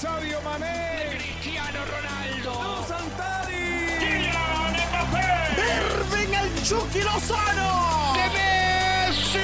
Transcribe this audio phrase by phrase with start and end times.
[0.00, 5.28] Sadio Mané, Cristiano Ronaldo, Santari, Kylian Mbappé,
[5.76, 9.38] Irving el Chucky Lozano, Messi.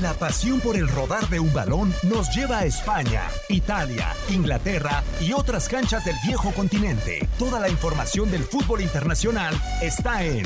[0.00, 5.32] La pasión por el rodar de un balón nos lleva a España, Italia, Inglaterra y
[5.32, 7.28] otras canchas del viejo continente.
[7.38, 10.44] Toda la información del fútbol internacional está en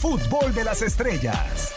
[0.00, 1.75] Fútbol de las Estrellas.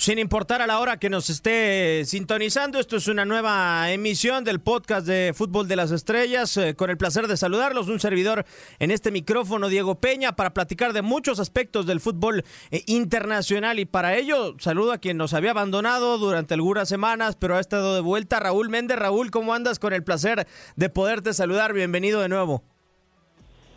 [0.00, 4.58] Sin importar a la hora que nos esté sintonizando, esto es una nueva emisión del
[4.58, 6.56] podcast de Fútbol de las Estrellas.
[6.56, 8.46] Eh, con el placer de saludarlos, un servidor
[8.78, 13.78] en este micrófono, Diego Peña, para platicar de muchos aspectos del fútbol eh, internacional.
[13.78, 17.94] Y para ello, saludo a quien nos había abandonado durante algunas semanas, pero ha estado
[17.94, 18.98] de vuelta, Raúl Méndez.
[18.98, 19.78] Raúl, ¿cómo andas?
[19.78, 21.74] Con el placer de poderte saludar.
[21.74, 22.62] Bienvenido de nuevo.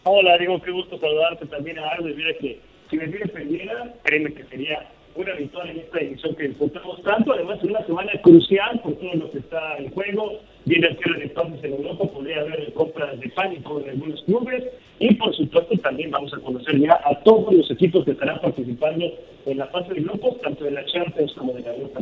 [0.04, 2.16] Hola, Diego, qué gusto saludarte también a Aldo.
[2.16, 7.02] Mira que si me perdiera, créeme que sería una victoria en esta edición que disfrutamos
[7.04, 7.34] tanto.
[7.34, 10.40] Además, en una semana crucial por todo lo que está en juego.
[10.66, 14.64] Viene el cierre de espacios en Europa, podría haber compras de pánico en algunos clubes.
[15.00, 19.06] Y por supuesto, también vamos a conocer ya a todos los equipos que estarán participando
[19.46, 22.02] en la fase de grupos, tanto de la Champions como de la Europa.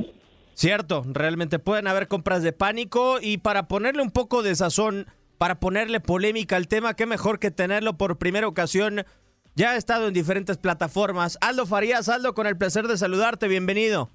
[0.54, 5.60] Cierto, realmente pueden haber compras de pánico y para ponerle un poco de sazón, para
[5.60, 9.06] ponerle polémica al tema, qué mejor que tenerlo por primera ocasión
[9.56, 11.38] ya ha estado en diferentes plataformas.
[11.42, 14.10] Aldo Farías, Aldo, con el placer de saludarte, bienvenido.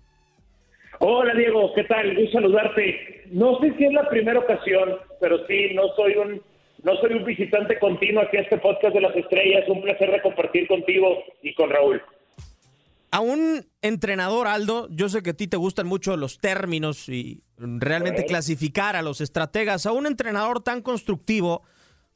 [0.98, 2.16] Hola Diego, ¿qué tal?
[2.16, 3.24] Gusto saludarte.
[3.30, 6.42] No sé si es la primera ocasión, pero sí, no soy un
[6.82, 9.64] no soy un visitante continuo aquí a este podcast de las estrellas.
[9.68, 12.00] Un placer de compartir contigo y con Raúl.
[13.10, 17.42] A un entrenador, Aldo, yo sé que a ti te gustan mucho los términos y
[17.56, 19.86] realmente clasificar a los estrategas.
[19.86, 21.62] A un entrenador tan constructivo,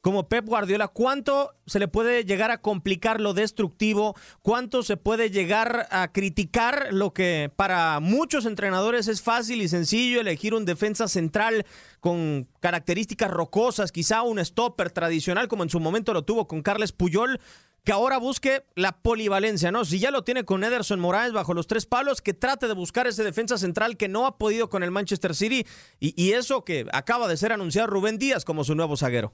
[0.01, 4.15] como Pep Guardiola, ¿cuánto se le puede llegar a complicar lo destructivo?
[4.41, 10.19] ¿Cuánto se puede llegar a criticar lo que para muchos entrenadores es fácil y sencillo
[10.19, 11.65] elegir un defensa central
[11.99, 16.91] con características rocosas, quizá un stopper tradicional como en su momento lo tuvo con Carles
[16.91, 17.39] Puyol?
[17.83, 19.85] que ahora busque la polivalencia, ¿no?
[19.85, 23.07] Si ya lo tiene con Ederson Moraes bajo los tres palos, que trate de buscar
[23.07, 25.65] ese defensa central que no ha podido con el Manchester City
[25.99, 29.33] y, y eso que acaba de ser anunciado Rubén Díaz como su nuevo zaguero.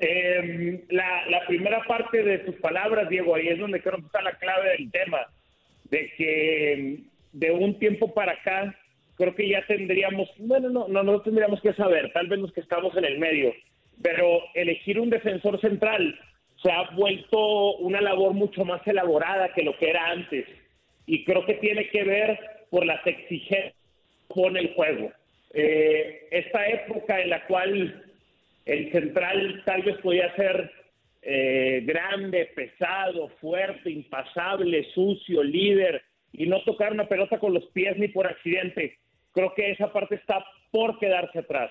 [0.00, 4.22] Eh, la, la, primera parte de tus palabras, Diego, ahí es donde creo que está
[4.22, 5.18] la clave del tema,
[5.90, 6.98] de que
[7.32, 8.74] de un tiempo para acá,
[9.16, 12.60] creo que ya tendríamos, bueno, no, no, no tendríamos que saber, tal vez los que
[12.60, 13.52] estamos en el medio,
[14.02, 16.18] pero elegir un defensor central
[16.62, 20.46] se ha vuelto una labor mucho más elaborada que lo que era antes,
[21.06, 22.38] y creo que tiene que ver
[22.70, 23.74] por las exigencias
[24.28, 25.12] con el juego.
[25.52, 28.11] Eh, esta época en la cual
[28.64, 30.70] el central tal vez podía ser
[31.22, 36.02] eh, grande, pesado, fuerte, impasable, sucio, líder
[36.32, 38.98] y no tocar una pelota con los pies ni por accidente.
[39.32, 41.70] Creo que esa parte está por quedarse atrás.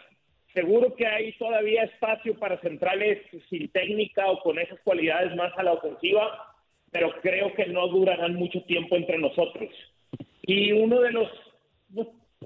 [0.53, 3.19] Seguro que hay todavía espacio para centrales
[3.49, 6.55] sin técnica o con esas cualidades más a la ofensiva,
[6.91, 9.69] pero creo que no durarán mucho tiempo entre nosotros.
[10.43, 11.29] Y uno de los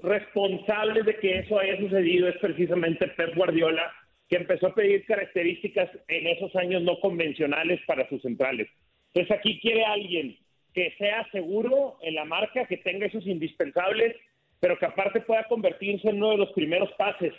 [0.02, 3.92] responsables de que eso haya sucedido es precisamente Pep Guardiola,
[4.28, 8.68] que empezó a pedir características en esos años no convencionales para sus centrales.
[9.14, 10.36] Entonces aquí quiere alguien
[10.74, 14.14] que sea seguro en la marca, que tenga esos indispensables,
[14.60, 17.32] pero que aparte pueda convertirse en uno de los primeros pases.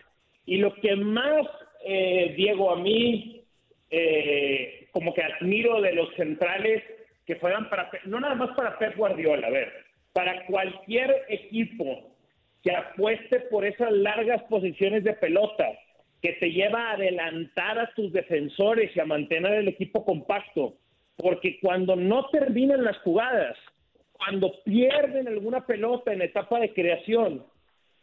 [0.46, 1.46] Y lo que más,
[1.86, 3.44] eh, Diego, a mí,
[3.92, 6.84] eh, como que admiro de los centrales
[7.26, 9.72] que fueran para, no nada más para Pep Guardiola, a ver,
[10.14, 12.16] para cualquier equipo
[12.64, 15.68] que apueste por esas largas posiciones de pelota,
[16.28, 20.74] que te lleva a adelantar a tus defensores y a mantener el equipo compacto.
[21.16, 23.58] Porque cuando no terminan las jugadas,
[24.12, 27.46] cuando pierden alguna pelota en etapa de creación,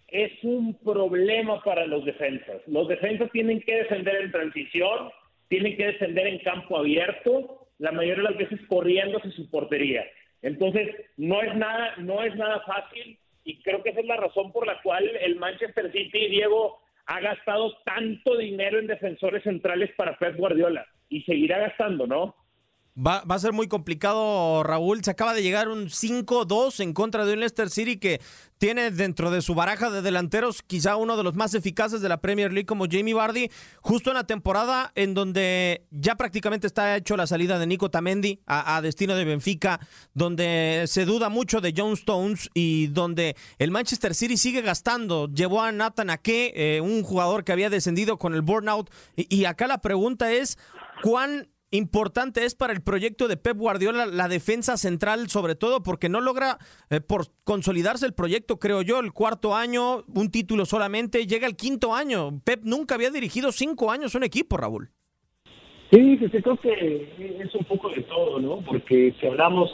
[0.08, 2.62] es un problema para los defensas.
[2.66, 5.10] Los defensas tienen que defender en transición,
[5.48, 10.02] tienen que defender en campo abierto, la mayoría de las veces corriéndose su portería.
[10.40, 14.50] Entonces, no es nada, no es nada fácil y creo que esa es la razón
[14.50, 20.18] por la cual el Manchester City, Diego, ha gastado tanto dinero en defensores centrales para
[20.18, 22.34] Pep Guardiola y seguirá gastando, ¿no?
[22.96, 25.02] Va, a ser muy complicado, Raúl.
[25.02, 28.20] Se acaba de llegar un 5-2 en contra de un Leicester City que
[28.58, 32.20] tiene dentro de su baraja de delanteros quizá uno de los más eficaces de la
[32.20, 33.50] Premier League como Jamie Vardy,
[33.80, 38.38] justo en la temporada en donde ya prácticamente está hecho la salida de Nico Tamendi
[38.46, 39.80] a, a destino de Benfica,
[40.12, 45.26] donde se duda mucho de John Stones y donde el Manchester City sigue gastando.
[45.26, 49.46] Llevó a Nathan Ake, eh, un jugador que había descendido con el burnout, y, y
[49.46, 50.58] acá la pregunta es,
[51.02, 56.08] ¿cuán importante es para el proyecto de Pep Guardiola la defensa central, sobre todo porque
[56.08, 56.58] no logra
[56.90, 61.56] eh, por consolidarse el proyecto, creo yo, el cuarto año, un título solamente, llega el
[61.56, 62.40] quinto año.
[62.44, 64.90] Pep nunca había dirigido cinco años un equipo, Raúl.
[65.90, 68.60] Sí, sí, creo que es un poco de todo, ¿no?
[68.62, 69.70] Porque si hablamos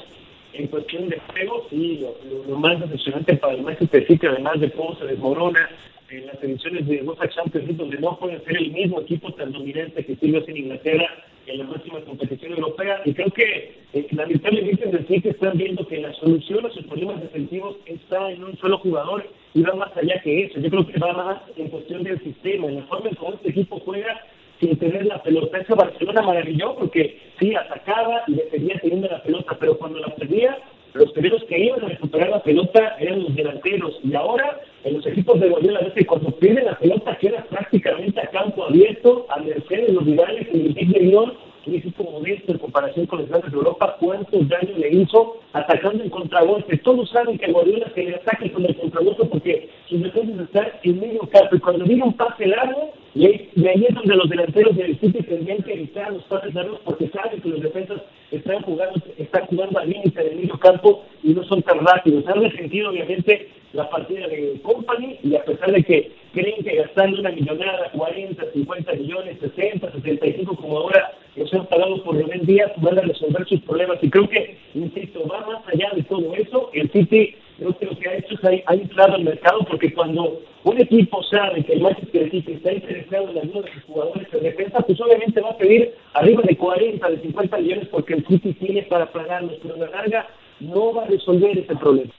[0.52, 2.04] en cuestión de juego, sí,
[2.48, 5.70] lo, más decepcionante para el Manchester City, además de cómo se desmorona
[6.10, 10.04] en las ediciones de UEFA Champions donde no puede ser el mismo equipo tan dominante
[10.04, 11.08] que sirve en Inglaterra
[11.46, 13.00] en la máxima competición europea.
[13.04, 16.84] Y creo que eh, lamentablemente en el City están viendo que la solución a sus
[16.84, 20.60] problemas defensivos está en un solo jugador y va más allá que eso.
[20.60, 23.50] Yo creo que va más en cuestión del sistema, en la forma en cómo este
[23.50, 24.20] equipo juega
[24.60, 25.58] sin tener la pelota.
[25.58, 30.58] Eso Barcelona maravilló porque sí, atacaba y defendía teniendo la pelota, pero cuando la perdía,
[30.94, 33.98] los primeros que iban a recuperar la pelota eran los delanteros.
[34.02, 38.30] Y ahora, en los equipos de Guardiola, veces cuando pierden la pelota queda prácticamente a
[38.30, 41.32] campo abierto, a merced de los rivales, el de Lyon,
[41.66, 46.10] un equipo en comparación con los grandes de Europa, cuántos daños le hizo atacando en
[46.10, 46.78] contragolpe.
[46.78, 51.00] Todos saben que Guardiola se le ataque con el contragolpe porque sus defensas están en
[51.00, 54.98] medio campo y cuando viene un pase largo, y ahí es donde los delanteros del
[55.00, 58.00] City tendrían que evitar los pases largos porque saben que los defensas
[58.30, 62.26] están jugando, están jugando al límite del medio campo y no son tan rápidos.
[62.26, 67.20] Han resentido obviamente la partida de Company y a pesar de que creen que gastando
[67.20, 72.72] una millonada, 40, 50 millones, 60, 75 como ahora los han pagado por Rubén Díaz,
[72.78, 73.98] van a resolver sus problemas.
[74.02, 76.70] Y creo que, insisto, va más allá de todo eso.
[76.72, 80.40] El City creo que lo que ha hecho es ha, inflado el mercado porque cuando
[80.64, 84.40] un equipo sabe que el Manchester City está interesado en ayuda de sus jugadores de
[84.40, 88.54] defensa, pues obviamente va a pedir arriba de 40, de 50 millones porque el City
[88.54, 90.26] tiene para pagarlos, pero a la larga
[90.60, 92.10] no va a resolver ese problema.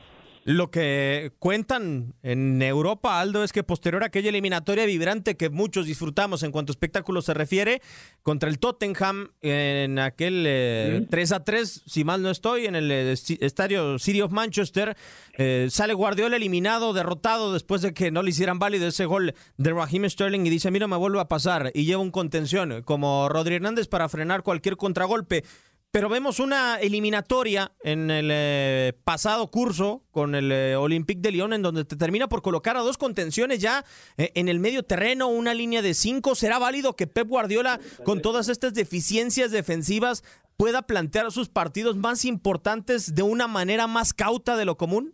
[0.43, 5.85] Lo que cuentan en Europa, Aldo, es que posterior a aquella eliminatoria vibrante que muchos
[5.85, 7.81] disfrutamos en cuanto a espectáculo se refiere,
[8.23, 12.89] contra el Tottenham en aquel 3 eh, a 3, si mal no estoy, en el
[12.91, 14.97] eh, estadio City of Manchester,
[15.37, 19.71] eh, sale Guardiola eliminado, derrotado después de que no le hicieran válido ese gol de
[19.71, 22.81] Raheem Sterling y dice, a mí no me vuelvo a pasar y lleva un contención
[22.81, 25.43] como Rodri Hernández para frenar cualquier contragolpe.
[25.91, 31.51] Pero vemos una eliminatoria en el eh, pasado curso con el eh, Olympique de Lyon,
[31.51, 33.83] en donde te termina por colocar a dos contenciones ya
[34.17, 36.33] eh, en el medio terreno, una línea de cinco.
[36.33, 40.23] ¿Será válido que Pep Guardiola, con todas estas deficiencias defensivas,
[40.55, 45.13] pueda plantear sus partidos más importantes de una manera más cauta de lo común?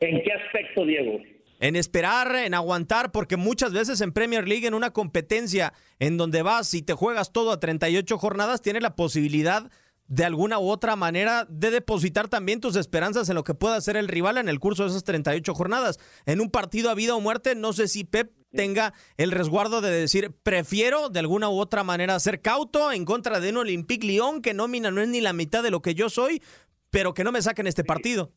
[0.00, 1.20] ¿En qué aspecto, Diego?
[1.60, 6.40] en esperar, en aguantar, porque muchas veces en Premier League, en una competencia en donde
[6.40, 9.70] vas y te juegas todo a 38 jornadas, tiene la posibilidad
[10.10, 13.96] de alguna u otra manera de depositar también tus esperanzas en lo que pueda hacer
[13.96, 15.98] el rival en el curso de esas 38 jornadas.
[16.26, 19.92] En un partido a vida o muerte, no sé si Pep tenga el resguardo de
[19.92, 24.42] decir, prefiero de alguna u otra manera ser cauto en contra de un Olympique Lyon
[24.42, 26.42] que nómina no es ni la mitad de lo que yo soy,
[26.90, 28.32] pero que no me saquen este partido.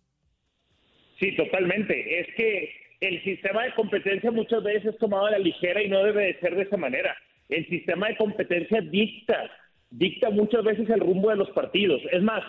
[1.19, 2.19] Sí, totalmente.
[2.19, 2.69] Es que
[3.01, 6.39] el sistema de competencia muchas veces es tomado a la ligera y no debe de
[6.39, 7.17] ser de esa manera.
[7.49, 9.49] El sistema de competencia dicta
[9.93, 12.01] dicta muchas veces el rumbo de los partidos.
[12.11, 12.43] Es más,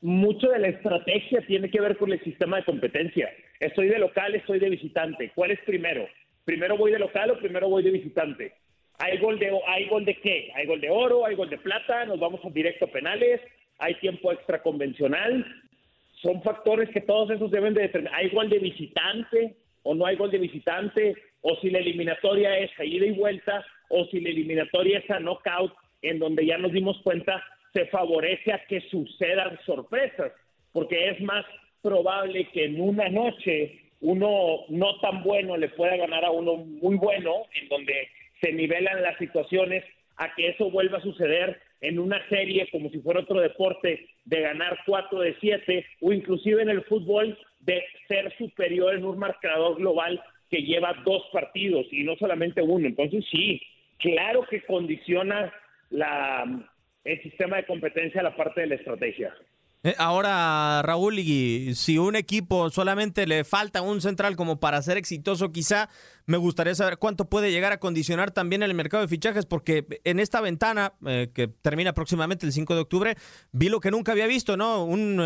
[0.00, 3.30] mucho de la estrategia tiene que ver con el sistema de competencia.
[3.60, 5.30] Estoy de local, estoy de visitante.
[5.34, 6.08] ¿Cuál es primero?
[6.44, 8.54] ¿Primero voy de local o primero voy de visitante?
[8.98, 10.50] ¿Hay gol de, hay gol de qué?
[10.54, 11.26] ¿Hay gol de oro?
[11.26, 12.06] ¿Hay gol de plata?
[12.06, 13.40] ¿Nos vamos a directo a penales?
[13.78, 15.44] ¿Hay tiempo extra convencional?
[16.22, 18.18] Son factores que todos esos deben de determinar.
[18.18, 21.14] ¿Hay gol de visitante o no hay gol de visitante?
[21.42, 23.62] ¿O si la eliminatoria es a ida y vuelta?
[23.90, 28.52] ¿O si la eliminatoria es a knockout en donde ya nos dimos cuenta se favorece
[28.52, 30.32] a que sucedan sorpresas,
[30.72, 31.44] porque es más
[31.82, 36.96] probable que en una noche uno no tan bueno le pueda ganar a uno muy
[36.96, 38.08] bueno, en donde
[38.40, 39.84] se nivelan las situaciones,
[40.16, 44.40] a que eso vuelva a suceder en una serie como si fuera otro deporte, de
[44.40, 49.76] ganar cuatro de siete, o inclusive en el fútbol de ser superior en un marcador
[49.76, 52.86] global que lleva dos partidos y no solamente uno.
[52.86, 53.60] Entonces sí,
[53.98, 55.52] claro que condiciona
[55.90, 56.44] la,
[57.04, 59.34] el sistema de competencia la parte de la estrategia.
[59.86, 64.96] Eh, ahora, Raúl, y si un equipo solamente le falta un central como para ser
[64.96, 65.88] exitoso, quizá
[66.24, 70.18] me gustaría saber cuánto puede llegar a condicionar también el mercado de fichajes, porque en
[70.18, 73.14] esta ventana, eh, que termina próximamente el 5 de octubre,
[73.52, 74.84] vi lo que nunca había visto, ¿no?
[74.84, 75.20] Un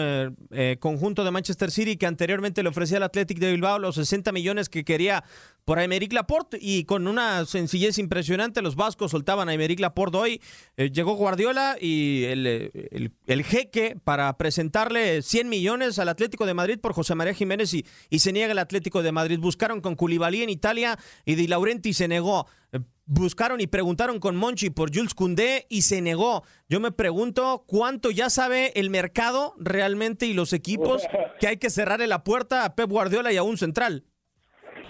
[0.51, 4.31] eh, conjunto de Manchester City que anteriormente le ofrecía al Athletic de Bilbao los 60
[4.33, 5.25] millones que quería
[5.65, 10.43] por Aymeric Laporte y con una sencillez impresionante los vascos soltaban a Aymeric Laporte hoy.
[10.77, 16.55] Eh, llegó Guardiola y el, el, el, jeque para presentarle 100 millones al Atlético de
[16.55, 19.39] Madrid por José María Jiménez y, y se niega el Atlético de Madrid.
[19.39, 22.47] Buscaron con Koulibaly en Italia y Di Laurenti se negó.
[22.73, 26.45] Eh, buscaron y preguntaron con Monchi por Jules Koundé y se negó.
[26.69, 31.03] Yo me pregunto cuánto ya sabe el mercado realmente y los equipos
[31.41, 34.05] que hay que cerrarle la puerta a Pep Guardiola y a un central.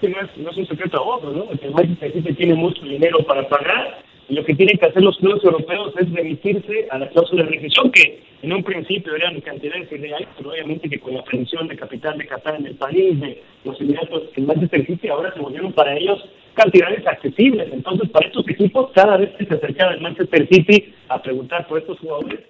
[0.02, 1.46] No, es, un secreto a vos, ¿no?
[1.60, 5.18] El Manchester City tiene mucho dinero para pagar y lo que tienen que hacer los
[5.18, 9.92] clubes europeos es remitirse a la cláusula de rescisión que en un principio eran cantidades
[9.92, 13.42] irreales, pero obviamente que con la previsión de capital de Qatar en el país, de
[13.64, 17.68] los Emiratos en Manchester City, ahora se volvieron para ellos cantidades accesibles.
[17.70, 21.78] Entonces, para estos equipos, cada vez que se acercaba el Manchester City a preguntar por
[21.78, 22.40] estos jugadores,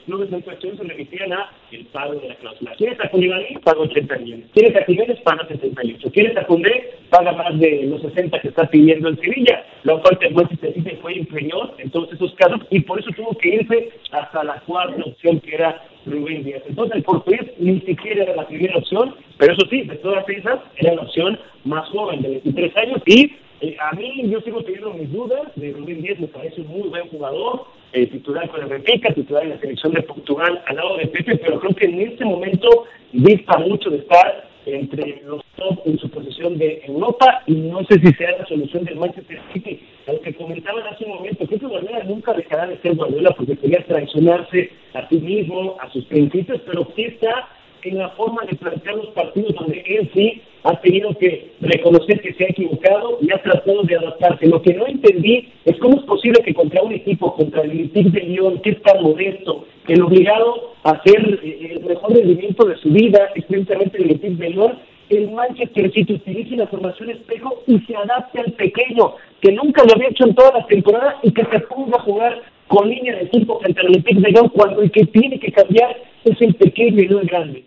[0.00, 2.72] los clubes en cuestión se remitían a el pago de la cláusula.
[2.76, 3.58] ¿Quieres a Koulibaly?
[3.64, 4.46] Paga 80 millones.
[4.52, 5.20] ¿Quieres a Jiménez?
[5.20, 6.10] Paga 78.
[6.12, 6.90] ¿Quieres a Koundé?
[7.10, 9.64] Paga más de los 60 que está pidiendo el Sevilla.
[9.84, 13.36] Lo cual el Manchester City fue inferior en todos esos casos y por eso tuvo
[13.38, 16.62] que irse hasta la cuarta opción que era Rubén Díaz.
[16.66, 20.60] Entonces el portugués ni siquiera era la primera opción, pero eso sí, de todas esas
[20.76, 24.94] era la opción más joven de 23 años y eh, a mí yo sigo teniendo
[24.94, 28.68] mis dudas de Rubén Díaz, me parece un muy buen jugador, eh, titular con el
[28.68, 32.00] Benfica, titular en la selección de Portugal al lado de Pepe, pero creo que en
[32.00, 37.54] este momento dista mucho de estar entre los top en su posición de Europa y
[37.54, 39.80] no sé si sea la solución del Manchester City.
[40.06, 43.56] Lo que comentaban hace un momento, creo que Guardiola nunca dejará de ser Guardiola porque
[43.56, 47.48] quería traicionarse a sí mismo, a sus principios, pero sí está
[47.82, 52.34] en la forma de plantear los partidos donde él sí ha tenido que reconocer que
[52.34, 54.46] se ha equivocado y ha tratado de adaptarse.
[54.46, 58.10] Lo que no entendí es cómo es posible que contra un equipo, contra el Olympique
[58.10, 62.76] de Lyon, que es tan modesto, el obligado a hacer eh, el mejor rendimiento de
[62.76, 67.62] su vida, es precisamente el Olympique de Lyon, el Manchester City utilice la formación espejo
[67.66, 71.32] y se adapte al pequeño, que nunca lo había hecho en toda la temporada y
[71.32, 74.82] que se ponga a jugar con línea de equipo frente al Olympique de Lyon cuando
[74.82, 77.64] el que tiene que cambiar es el pequeño y no el grande.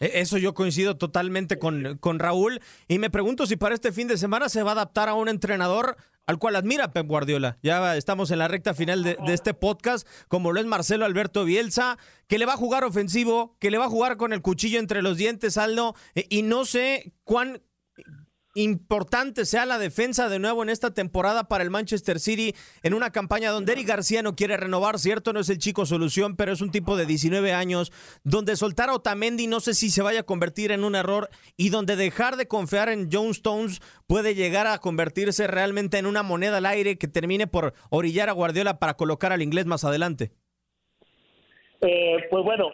[0.00, 4.08] E, eso yo coincido totalmente con, con Raúl y me pregunto si para este fin
[4.08, 7.56] de semana se va a adaptar a un entrenador al cual admira Pep Guardiola.
[7.62, 11.44] Ya estamos en la recta final de, de, este podcast, como lo es Marcelo Alberto
[11.44, 14.80] Bielsa, que le va a jugar ofensivo, que le va a jugar con el cuchillo
[14.80, 17.62] entre los dientes, Aldo, e, y no sé cuán
[18.56, 23.10] importante sea la defensa de nuevo en esta temporada para el Manchester City en una
[23.10, 26.62] campaña donde Eric García no quiere renovar, cierto, no es el chico solución, pero es
[26.62, 27.92] un tipo de 19 años,
[28.24, 31.68] donde soltar a Otamendi no sé si se vaya a convertir en un error y
[31.68, 36.56] donde dejar de confiar en John Stones puede llegar a convertirse realmente en una moneda
[36.56, 40.30] al aire que termine por orillar a Guardiola para colocar al inglés más adelante.
[41.82, 42.72] Eh, pues bueno,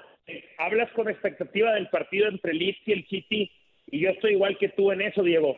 [0.58, 3.50] hablas con expectativa del partido entre Leeds y el City
[3.86, 5.56] y yo estoy igual que tú en eso, Diego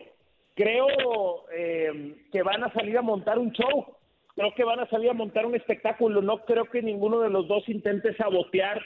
[0.54, 3.96] creo eh, que van a salir a montar un show,
[4.34, 7.46] creo que van a salir a montar un espectáculo, no creo que ninguno de los
[7.49, 8.84] dos intente sabotear,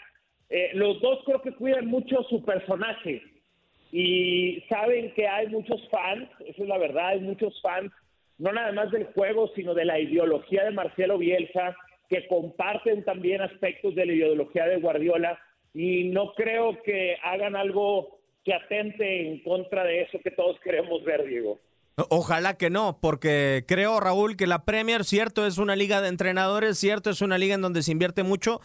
[0.51, 3.23] eh, los dos creo que cuidan mucho su personaje.
[3.91, 7.91] Y saben que hay muchos fans, esa es la verdad, hay muchos fans,
[8.37, 11.75] no nada más del juego, sino de la ideología de Marcelo Bielsa,
[12.09, 15.39] que comparten también aspectos de la ideología de Guardiola.
[15.75, 18.18] Y no creo que hagan algo
[18.49, 21.61] que atente en contra de eso que todos queremos ver, Diego.
[22.09, 26.79] Ojalá que no, porque creo, Raúl, que la Premier, cierto, es una liga de entrenadores,
[26.79, 28.63] cierto, es una liga en donde se invierte mucho,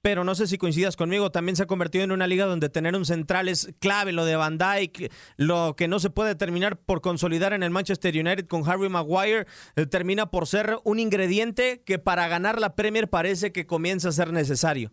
[0.00, 2.96] pero no sé si coincidas conmigo, también se ha convertido en una liga donde tener
[2.96, 7.02] un central es clave, lo de Van Dijk, lo que no se puede terminar por
[7.02, 11.98] consolidar en el Manchester United con Harry Maguire, eh, termina por ser un ingrediente que
[11.98, 14.92] para ganar la Premier parece que comienza a ser necesario.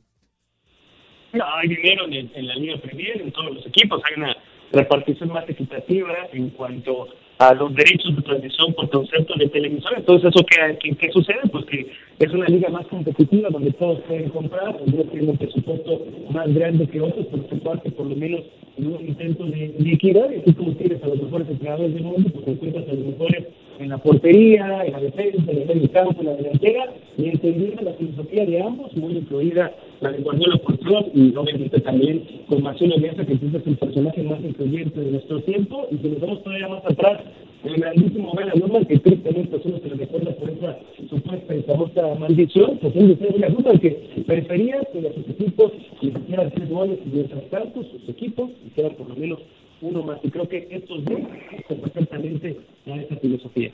[1.33, 4.01] No, hay dinero en, en, la Liga Premier, en todos los equipos.
[4.05, 4.37] Hay una
[4.71, 7.07] repartición más equitativa en cuanto
[7.39, 9.93] a los derechos de transmisión por concepto de televisor.
[9.97, 11.41] Entonces, ¿eso qué, qué, sucede?
[11.51, 11.91] Pues que
[12.23, 16.87] es una liga más competitiva donde todos pueden comprar, donde tienen un presupuesto más grande
[16.87, 17.59] que otros, por su
[17.91, 18.41] por lo menos
[18.77, 20.29] en un intento de, equidad.
[20.45, 23.47] Y como tienes a los mejores entrenadores del mundo, pues encuentras a los mejores
[23.79, 27.93] en la portería, en la defensa, en el campo, en la delantera, y entendiendo la
[27.93, 33.25] filosofía de ambos, muy incluida la de Guardiola Portugal y obviamente también con Marcelo Bielsa,
[33.25, 36.85] que es el personaje más influyente de nuestro tiempo, y si nos vamos todavía más
[36.85, 37.21] atrás,
[37.63, 40.77] el grandísimo Bela Norman, que tristemente solo se le recuerda por esa
[41.09, 46.09] supuesta y famosa maldición, pues él decía una duda que prefería que los equipos le
[46.09, 49.39] hicieran tres goles y mientras tanto sus equipos hicieran por lo menos
[49.81, 50.19] uno más.
[50.23, 51.19] Y creo que estos dos
[51.67, 53.71] son perfectamente a esa filosofía.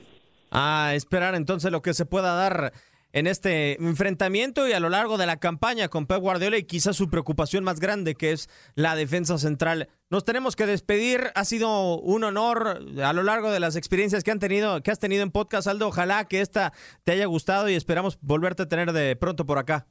[0.50, 2.72] A esperar entonces lo que se pueda dar
[3.12, 6.96] en este enfrentamiento y a lo largo de la campaña con Pep Guardiola y quizás
[6.96, 11.20] su preocupación más grande que es la defensa central nos tenemos que despedir.
[11.34, 14.98] Ha sido un honor a lo largo de las experiencias que han tenido, que has
[14.98, 15.88] tenido en podcast, Aldo.
[15.88, 16.72] Ojalá que esta
[17.04, 19.86] te haya gustado y esperamos volverte a tener de pronto por acá.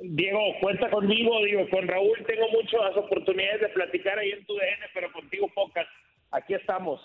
[0.00, 4.86] Diego, cuenta conmigo, digo, con Raúl tengo muchas oportunidades de platicar ahí en tu DN,
[4.94, 5.86] pero contigo pocas.
[6.30, 7.00] Aquí estamos.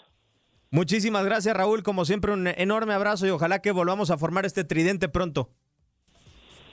[0.70, 1.84] Muchísimas gracias, Raúl.
[1.84, 5.50] Como siempre, un enorme abrazo y ojalá que volvamos a formar este tridente pronto.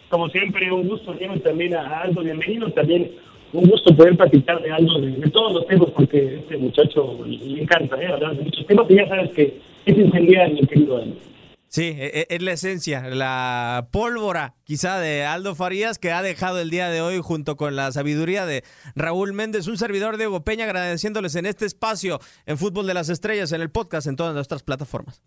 [0.09, 2.23] Como siempre, un gusto, Diego, también a Aldo.
[2.23, 3.13] Bienvenido también.
[3.53, 8.01] Un gusto poder platicar de algo de, todos los temas, porque este muchacho le encanta
[8.01, 8.07] ¿eh?
[8.07, 11.17] hablar de muchos temas y ya sabes que es incendiario, querido Aldo.
[11.71, 16.61] Sí, e, e, es la esencia, la pólvora quizá de Aldo Farías que ha dejado
[16.61, 18.65] el día de hoy junto con la sabiduría de
[18.97, 23.09] Raúl Méndez, un servidor de Hugo Peña, agradeciéndoles en este espacio en Fútbol de las
[23.09, 25.23] Estrellas, en el podcast, en todas nuestras plataformas.